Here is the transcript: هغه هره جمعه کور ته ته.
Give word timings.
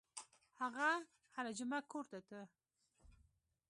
هغه 0.61 0.89
هره 1.35 1.51
جمعه 1.57 1.79
کور 1.91 2.05
ته 2.11 2.19
ته. 2.27 2.39